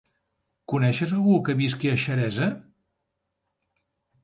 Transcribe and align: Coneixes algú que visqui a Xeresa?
Coneixes 0.71 1.13
algú 1.17 1.35
que 1.51 1.55
visqui 1.61 1.93
a 1.93 1.99
Xeresa? 2.05 2.49